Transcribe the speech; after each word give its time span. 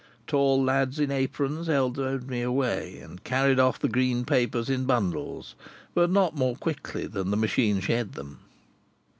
Tall 0.25 0.63
lads 0.63 0.99
in 0.99 1.11
aprons 1.11 1.69
elbowed 1.69 2.25
me 2.27 2.41
away 2.41 2.97
and 2.97 3.23
carried 3.23 3.59
off 3.59 3.77
the 3.77 3.87
green 3.87 4.25
papers 4.25 4.67
in 4.67 4.85
bundles, 4.85 5.53
but 5.93 6.09
not 6.09 6.35
more 6.35 6.55
quickly 6.55 7.05
than 7.05 7.29
the 7.29 7.37
machine 7.37 7.79
shed 7.81 8.13
them. 8.13 8.39